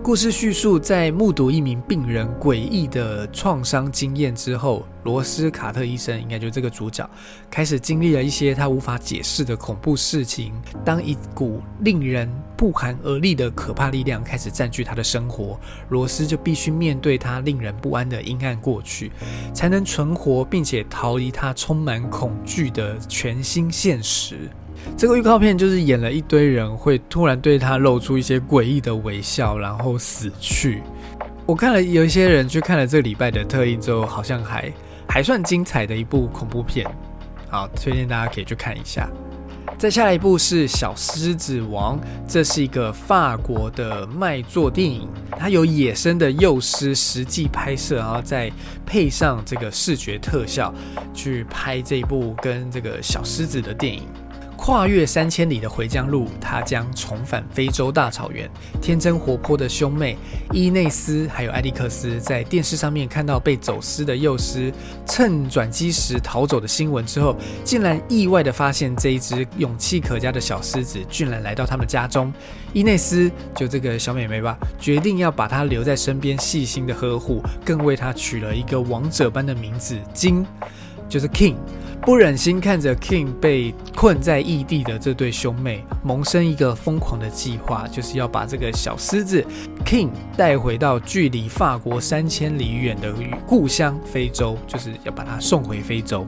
[0.02, 7.08] 故事叙述在目睹一名病人诡异的创伤经验之后，罗斯卡特医生应该就是这个主角，
[7.50, 10.54] 开始经历了一些他无法解释的恐怖事情。
[10.86, 19.12] 当一股令人不寒而栗的可怕力量开始占据他的生活，罗斯就必须面对他令人不安的阴暗过去，
[19.54, 24.50] 才能存活并且逃离他充满恐惧的全新现实。
[24.98, 30.82] 这个预告片就是演了一堆人会突然对他露出一些诡异的微笑，然后死去。
[31.46, 34.72] 我看了有一些人去看了这礼拜的特映之后，好像还
[35.08, 36.90] 还算精彩的一部恐怖片，
[37.50, 39.10] 好推荐大家可以去看一下。
[39.78, 48.50] 再下一部是《小狮子王》，这是一个法国的卖座电影，它有野生的幼狮实际拍摄，然后再
[48.86, 50.74] 配上这个视觉特效
[51.14, 54.04] 去拍这一部跟这个小狮子的电影。
[54.58, 58.50] 跨越三千里的回江路，他将重返非洲大草原。
[58.82, 60.18] 天真活泼的兄妹
[60.52, 64.74] 伊内斯还有艾利克斯，在电视上面看到被走私的幼狮
[65.06, 72.34] 趁转机时逃走的新闻之后，竟然意外的发现这一只勇气可嘉的小狮子，居然来到他们家中。
[72.74, 80.46] 伊内斯就这个小美眉吧，决定要把它留在身边，细心的呵护，更为它取了一个王者般的名字金，
[81.08, 81.56] 就是 King。
[82.02, 89.44] 不忍心看着 King 被困在异地的这对兄妹，萌生一个疯狂的计划，就是要把这个小狮子
[89.84, 93.12] King 带回到距离法国三千里远的
[93.48, 96.28] 故乡非洲，就是要把他送回非洲。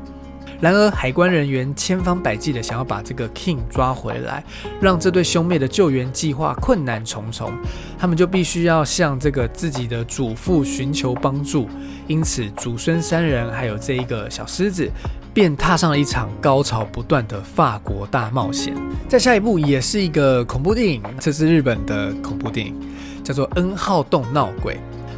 [0.60, 4.44] 然而，海关人员千方百计的想要把这个 King 抓回来，
[4.82, 7.54] 让这对兄妹的救援计划困难重重。
[7.96, 11.70] 他们就必须要向这个自己的祖父寻求帮助。
[12.08, 14.90] 因此，祖孙三人还有这一个小狮子。
[15.38, 18.74] 便踏上了一场高潮不断的法国大冒险。
[19.08, 22.74] 在下一部也是一个恐怖电影，这是日本的恐怖电影，
[23.24, 24.74] 叫做《N 号洞闹鬼》。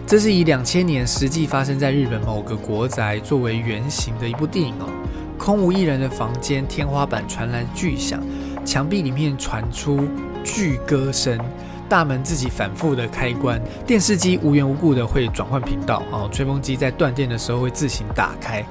[0.06, 4.90] 这是以两千年实际发生在日本某个国宅作为原型的一部电影哦。
[5.38, 8.22] 空无一人的房间，天花板传来巨响，
[8.66, 10.06] 墙壁里面传出
[10.44, 11.40] 巨歌声，
[11.88, 18.62] 大门自己反复的开关，电视机无缘无故的会转换频道哦，吹风机在断电的时候会自行打开。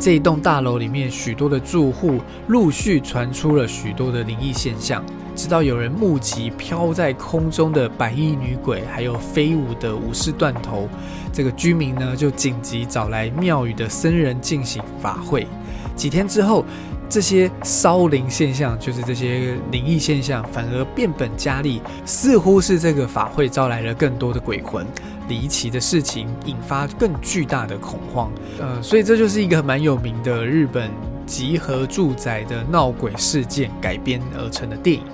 [0.00, 5.04] 这一栋大楼里面，许多的住户陆续传出了许多的灵异现象，
[5.36, 10.88] 直到有人目击飘在空中的白衣女鬼，还有飞舞的武士断头。
[11.34, 15.46] 这个居民呢，就紧急找来庙宇的僧人进行法会。
[15.94, 16.64] 几天之后，
[17.06, 24.86] 这些烧灵现象，就是这些灵异现象，反而变本加厉，似乎是这个法会招来了更多的鬼魂。
[25.30, 30.90] 离奇的事情引发更巨大的恐慌，呃，所以这就是一个蛮有名的日本
[31.24, 35.04] 集合住宅的闹鬼事件改编而成的电影。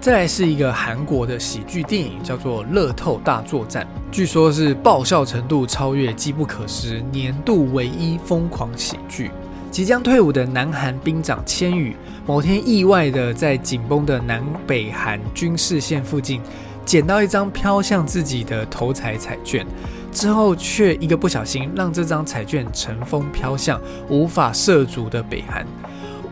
[0.00, 9.30] 再来是一个韩国的喜剧电影，叫做《乐透大作战》，据说是爆笑程度超越《机不可失》年度唯一疯狂喜剧。
[9.70, 16.40] 即将退伍的南韩兵长千羽，某天意外的在紧绷的南北韩军事线附近。
[16.86, 19.66] 捡到一张飘向自己的头彩彩券，
[20.12, 25.66] 之后却一个不小心让这张彩券乘风飘向无法涉足的北韩。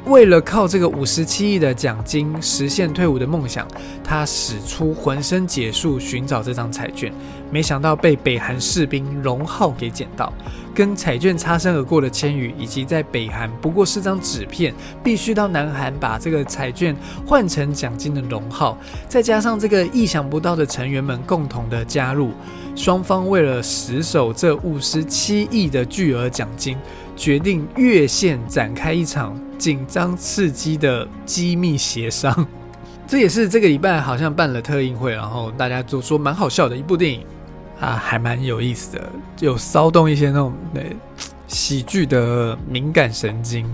[0.07, 3.67] 为了靠这个五十七亿的奖金实现退伍的梦想，
[4.05, 7.13] 他使出浑身解数寻找这张彩券，
[7.55, 10.33] 没想到被北韩士兵荣浩给捡到。
[10.75, 18.77] 跟彩券擦身而过的千羽，以及在北韩不过是张纸片，必须到南韩把这个彩券换成奖金的荣浩，
[19.09, 22.33] 再加上这个意想不到的成员们共同的加入，
[22.75, 26.77] 双方为了死守这五十七亿的巨额奖金，
[27.15, 29.41] 决定越线展开一场。
[29.57, 32.47] 紧张刺激的机密协商，
[33.07, 37.25] 这也是这个礼拜好像办了特映会，然后大家都说蛮好笑的一部电影
[37.81, 39.11] 啊，还蛮有意思的，
[39.41, 40.97] 有骚动一些那种对
[41.47, 43.67] 喜剧的敏感神经。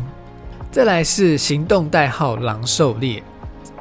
[0.73, 3.23] 再来是行动代号狼狩猎。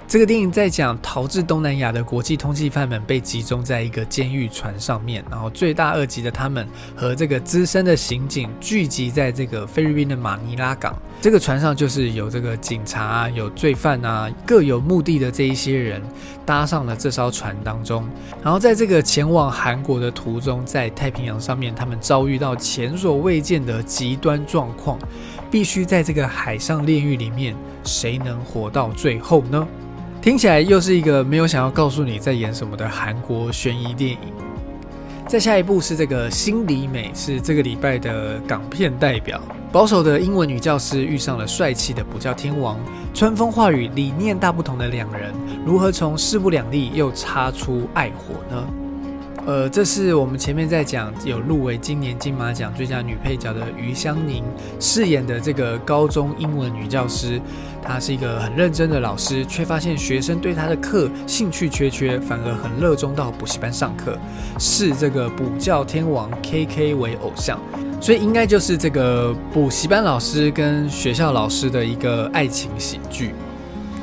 [0.10, 10.98] 这个电影在讲逃至东南亚的国际通缉犯们被集中在一个监狱船上面，然后罪大恶极的他们和这个资深的刑警聚集在这个菲律宾的马尼拉港。
[11.22, 16.02] 这个船上就是有这个警察啊、有罪犯啊，各有目的的这一些人
[16.44, 18.04] 搭上了这艘船当中。
[18.42, 24.98] 然后在这个前往韩国的途中，在太平洋上面，他们遭遇到前所未见的极端状况，
[25.52, 29.68] 必须在这个海上炼狱里面，谁能活到最后呢？
[30.22, 34.20] 听起来又是一个没有想要告诉你在演什么的韩国悬疑电影。
[35.26, 39.40] 再下一部是这个心里美，是这个礼拜的港片代表。
[39.72, 42.78] 保守的英文女教师遇上了帅气的补教天王，
[43.14, 45.32] 春风化雨，理念大不同的两人，
[45.66, 48.68] 如何从势不两立又擦出爱火呢？
[49.50, 54.44] 呃，这是我们前面在讲有入围今年金马奖最佳女配角的余香凝
[54.80, 57.42] 饰演的这个高中英文女教师。
[57.82, 64.16] 她是一个很认真的老师，却发现学生对她的课兴趣缺缺，反而很热衷到补习班上课，
[64.60, 67.60] 视这个补教天王 K K 为偶像。
[68.00, 73.34] 所以应该就是这个补习班老师跟学校老师的一个爱情喜剧。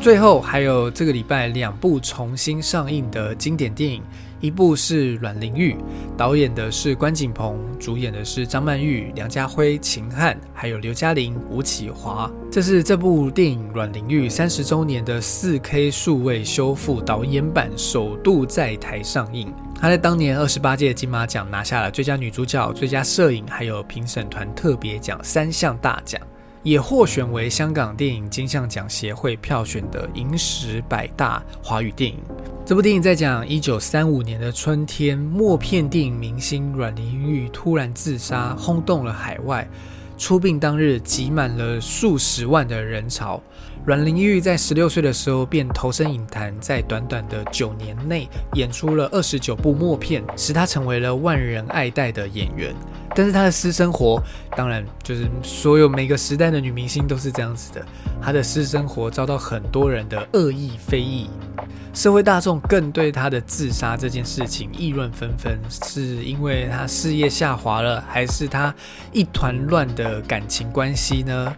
[0.01, 4.03] 最后还有这个礼拜两部重新上映的经典电影。
[4.39, 5.75] 一部是阮玲玉，
[6.17, 12.31] 导演的是关锦鹏，主演的是张曼玉、梁家辉、秦汉，还有刘嘉玲、吴启华。
[12.53, 19.53] 这是这部电影阮玲玉三十周年的四 K 数位修复导演版首度在台上映。
[19.81, 26.21] 她在当年二十八届金马奖拿下了最佳女主角、最佳摄影，还有评审团特别奖三项大奖。
[26.67, 32.19] 也获选为香港电影金像奖协会票选的影史百大华语电影。
[32.65, 39.65] 这部电影在讲一九三五年的春天，默片电影明星阮玲玉突然自杀，轰动了海外。
[40.19, 43.41] 出殡当日，挤满了数十万的人潮。
[43.87, 52.75] 阮玲玉在十六岁的时候便投身影坛，在短短的九年内演出了二十九部默片，使她成为了万人爱戴的演员。
[53.15, 54.21] 但是她的私生活，
[54.57, 57.87] 当然就是所有每个时代的女明星都是这样子的，
[58.21, 61.31] 她的私生活遭到很多人的恶意非议，
[61.95, 68.75] 社会大众更对她的自杀这件事情议论纷纷，是因为她事业下滑了，还是她
[69.13, 71.57] 一团乱的感情关系呢？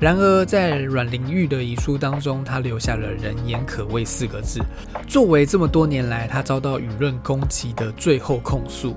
[0.00, 4.58] 然而，在阮玲玉的遗书当中，她留下了“人言可畏”四个字，
[5.06, 8.96] 作为这么多年来她遭到舆论攻击的最后控诉。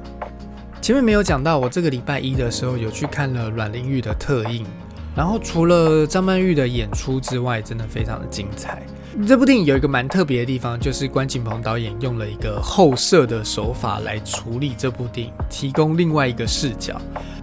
[0.81, 4.65] 前面没有讲到，我这个礼拜一的时候有去看了阮玲玉的特映，
[5.13, 8.81] 然后除了张曼玉的演出之外，真的非常的精彩。
[9.27, 16.99] 这部电影有一个蛮特别的地方，就是关锦鹏导演用了一个后摄的手法来处理这部电影，提供另外一个视角。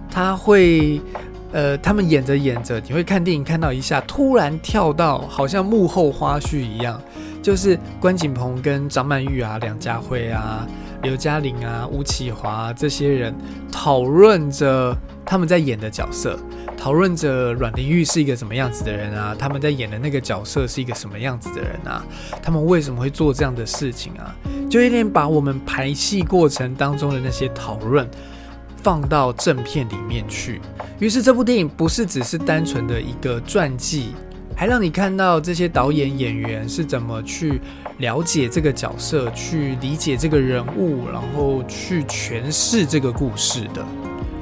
[0.09, 0.99] 他会，
[1.51, 7.01] 呃，他们演着演着，你会看电影看到一下，突然跳到好像幕后花絮一样，
[7.41, 10.67] 就是关锦鹏跟张曼玉啊、梁家辉啊。
[11.03, 13.33] 刘嘉玲啊、吴启华这些人
[13.71, 14.95] 讨论着
[15.25, 16.37] 他们在演的角色，
[16.77, 22.05] 讨论着阮玲玉是一个什么样子的人啊，他们在演的那个角色是一个什么样子的人啊，
[22.39, 24.35] 他们为什么会做这样的事情啊？
[24.69, 28.07] 就有点把我们排戏过程当中的那些讨论
[28.83, 30.61] 放到正片里面去。
[30.99, 34.13] 于是这部电影不是只是单纯的一个传记，
[34.55, 37.61] 还让你看到这些导演演员是怎么去。
[37.97, 43.85] 了解这个角色，去理解这个人物，然后去诠释这个故事的。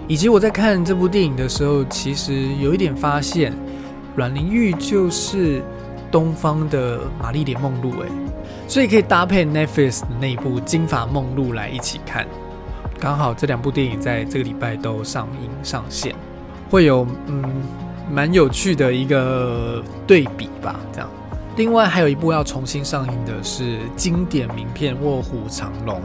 [0.08, 3.52] 以及我在看这部电影的时候，其实有一点发现，
[4.16, 5.62] 阮玲玉就是
[6.10, 8.08] 东方的玛丽莲梦露，诶，
[8.66, 12.26] 所以可以搭配 Netflix 的那部《金发梦露》来一起看。
[13.00, 16.14] 刚好这两部电影在这个礼拜都上映上线，
[16.70, 17.44] 会有嗯
[18.12, 21.10] 蛮有趣的一个对比吧，这样。
[21.56, 26.02] 另外还有一部要重新上映的是经典名片《卧虎藏龙》，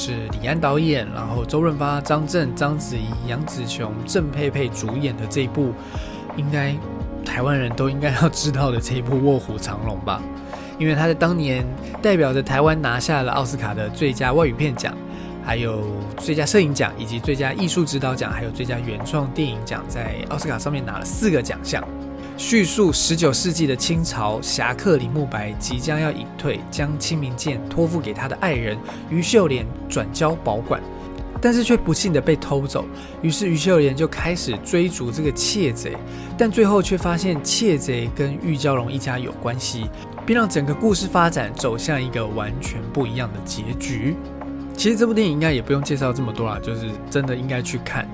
[0.00, 5.72] 是李安导演，然后周润发、张震、章子怡、杨紫琼、郑佩佩主演的这一部，
[6.36, 6.74] 应该
[7.24, 10.22] 台湾人都应该要知道的这一部《卧虎藏龙》吧？
[10.78, 11.64] 因为他在当年
[12.00, 14.92] 代表着台湾拿下了奥斯卡的最佳外语片奖，
[15.44, 15.84] 还有
[16.18, 21.82] 最佳摄影奖，以及最佳艺术指导奖，还有最佳原创电影奖，在奥斯卡上面拿了四个奖项。
[22.38, 28.76] 叙述十九世纪的清朝侠客李慕白即将要隐退，将清明剑托付给他的爱人
[29.10, 30.80] 于秀莲转交保管，
[31.40, 32.86] 但是却不幸的被偷走。
[33.20, 35.94] 于是于秀莲就开始追逐这个窃贼，
[36.38, 39.88] 但最后却发现窃贼跟玉娇龙一家有关系，
[40.24, 44.16] 并让整个故事发展走向一个完全不一样的结局。
[44.76, 48.08] 其实这部电影应该也不用介绍这么多啦，就是真的应该去看，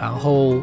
[0.00, 0.60] 然后。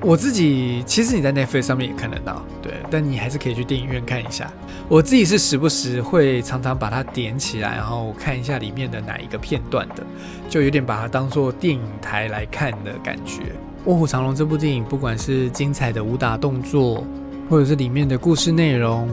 [0.00, 4.48] 我自己其实你在 Netflix 上面也看得到，对，但你还是可以去电影院看一下。
[4.88, 10.06] 我自己是时不时会常常把它点起来，然后看一下里面的哪一个片段的，
[10.48, 13.42] 就有点把它当做电影台来看的感觉。
[13.86, 17.04] 《卧虎藏龙》这部电影，不管是精彩的武打动作，
[17.50, 19.10] 或者是里面的故事内容，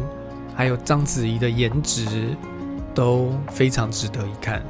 [0.56, 2.06] 还有章子怡的颜值，
[2.93, 4.62] 都非常值得一看。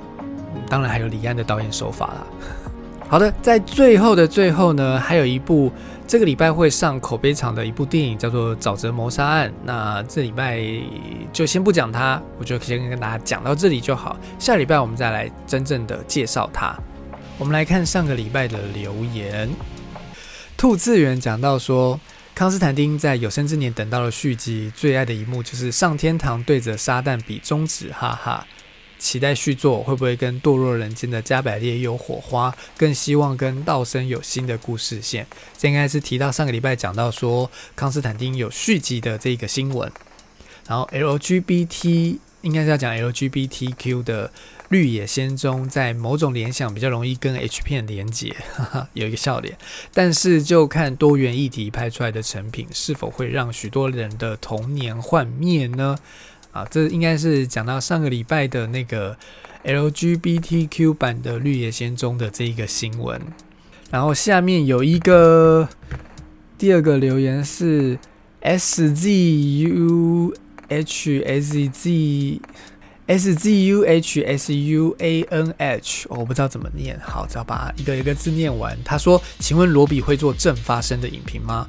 [0.70, 2.28] 当然还有李安的导演手法啦。
[3.08, 5.72] 好的，在最后的最后呢，还有一部。
[6.08, 10.62] 这个礼拜会上口碑场的一部电影叫做《沼泽谋杀案》，那这礼拜
[11.34, 14.16] 就先不讲它，我就先跟大家讲到这里就好。
[14.38, 16.78] 下礼拜我们再来真正的介绍它。
[17.39, 19.49] 我们来看上个礼拜的留言，
[20.56, 21.99] 兔次元讲到说，
[22.36, 28.45] 康斯坦丁在有生之年等到了续集，最爱的一幕就是上天堂对着撒旦比中指，哈哈。
[29.06, 35.28] 期待续作会不会跟堕落人间的加百列有火花，更希望跟道生有新的故事线。
[35.56, 39.91] 这应该是提到上个礼拜讲到说康斯坦丁有续集的这个新闻。
[40.68, 44.32] 然后 LGBT 应该是要讲 LGBTQ 的
[44.70, 48.36] 绿野仙踪，在某种联想比较容易跟 H 片连接，
[48.93, 49.56] 有一个笑脸。
[49.93, 55.95] 但是就看多元议题拍出来的成品是否会让许多人的童年幻灭呢？
[56.56, 59.18] 啊，这应该是讲到上个礼拜的那个
[59.66, 63.22] LGBTQ 版的绿野仙踪的这一个新闻。
[63.91, 65.68] 然后下面有一个
[66.58, 67.99] 第二个留言是
[68.41, 70.34] SZU。
[70.68, 72.41] H S Z
[73.06, 78.76] S Z U H S U A N H，我不知道怎么念，好，只要把一个一个字念完。
[78.84, 81.68] 他说：“请问罗比会做正发生的影评吗？”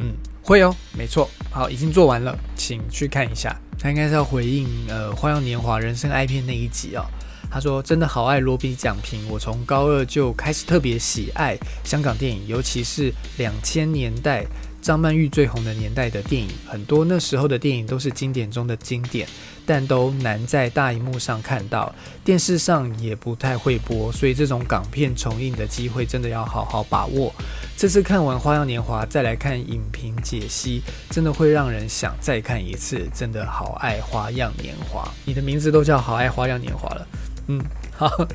[0.00, 1.28] 嗯，会哦，没错。
[1.50, 3.54] 好，已经做完了，请去看一下。
[3.78, 7.04] 他应该是要回应呃《花样年华》人生 I 片那一集啊。
[7.50, 14.44] 他说：“真的好爱罗比奖评，我从高二就开始特别喜爱香港电影，尤其是两千年代。”
[14.80, 19.26] 张曼玉最红的年代的电影很多，那时候的电影都是经典中的经典，
[19.68, 21.94] 但都难在大荧幕上看到，
[22.24, 27.30] 电视上也不太会播，所以这种港片重映的机会真的要好好把握。
[27.76, 33.06] 这次看完《花样年华》，再来看影评解析，真的会让人想再看一次。
[33.14, 37.06] 真的好爱《花样年华》，你的名字都叫好爱《花样年华》了，
[37.48, 37.60] 嗯，
[37.94, 38.26] 好。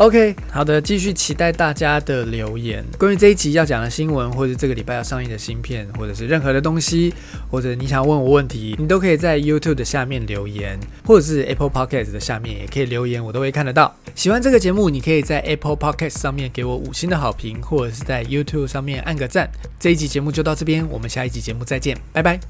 [0.00, 2.82] OK，好的，继续期待大家的留言。
[2.98, 7.12] 关于这一集要讲的新闻，或者这个礼拜要上映的新片，或者是任何的东西，
[7.50, 13.94] 或者你想问我问题，你都可以在 YouTube 的下面留言，或者是 Apple Podcast 的下面也可以留言，我都会看得到。
[14.14, 19.50] 喜欢这个节目，你可以在 Apple Podcast 上面给我五星的好评，或者是在 YouTube 上面按个赞。
[19.78, 22.40] 这一集节目就到这边，我们下一集节目再见，拜拜。